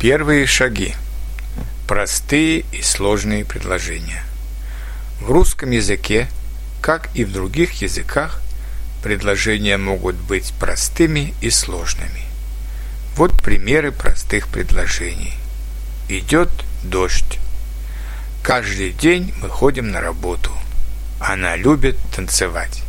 [0.00, 0.94] Первые шаги.
[1.88, 4.22] Простые и сложные предложения.
[5.20, 6.28] В русском языке,
[6.80, 8.40] как и в других языках,
[9.02, 12.22] предложения могут быть простыми и сложными.
[13.16, 15.34] Вот примеры простых предложений.
[16.08, 16.50] Идет
[16.84, 17.40] дождь.
[18.44, 20.52] Каждый день мы ходим на работу.
[21.18, 22.84] Она любит танцевать.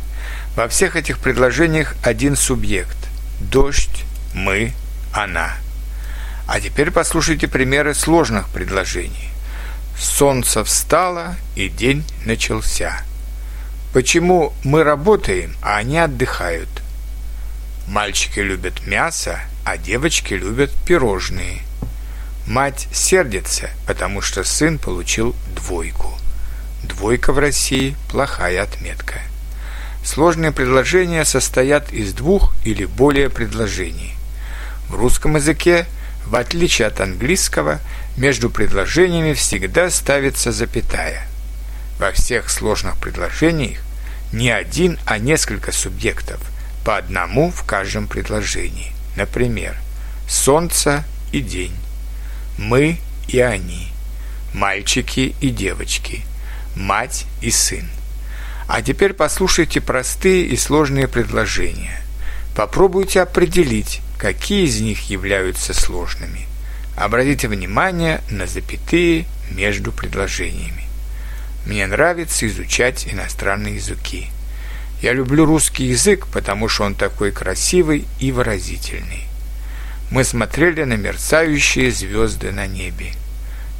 [0.54, 2.98] Во всех этих предложениях один субъект.
[3.40, 4.74] Дождь, мы,
[5.12, 5.56] она–
[6.50, 9.30] а теперь послушайте примеры сложных предложений.
[9.96, 13.04] Солнце встало, и день начался.
[13.92, 16.68] Почему мы работаем, а они отдыхают?
[17.86, 21.60] Мальчики любят мясо, а девочки любят пирожные.
[22.48, 26.18] Мать сердится, потому что сын получил двойку.
[26.82, 29.20] Двойка в России– плохая отметка.
[30.02, 34.16] Сложные предложения состоят из двух или более предложений.
[34.88, 35.86] В русском языке–
[36.26, 37.80] в отличие от английского,
[38.16, 41.26] между предложениями всегда ставится запятая.
[41.98, 43.80] Во всех сложных предложениях
[44.32, 46.40] не один, а несколько субъектов,
[46.84, 48.92] по одному в каждом предложении.
[49.16, 49.76] Например,
[50.28, 51.74] солнце и день,
[52.56, 53.88] мы и они,
[54.54, 56.22] мальчики и девочки,
[56.74, 57.88] мать и сын.
[58.68, 62.00] А теперь послушайте простые и сложные предложения.
[62.54, 66.46] Попробуйте определить, какие из них являются сложными.
[66.94, 70.84] Обратите внимание на запятые между предложениями.
[71.64, 74.28] Мне нравится изучать иностранные языки.
[75.00, 79.24] Я люблю русский язык, потому что он такой красивый и выразительный.
[80.10, 83.14] Мы смотрели на мерцающие звезды на небе.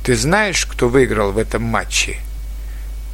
[0.03, 2.17] Ты знаешь, кто выиграл в этом матче?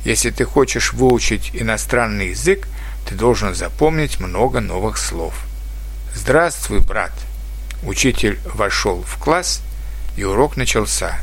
[0.04, 2.68] Если ты хочешь выучить иностранный язык,
[3.08, 5.34] ты должен запомнить много новых слов.
[6.16, 7.12] «Здравствуй, брат!»
[7.82, 9.60] Учитель вошел в класс,
[10.16, 11.18] и урок начался.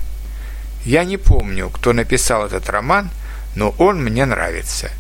[0.86, 3.10] Я не помню, кто написал этот роман,
[3.56, 4.92] но он мне нравится.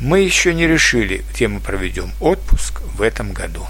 [0.00, 3.66] Мы еще не решили, где мы проведем отпуск в этом году.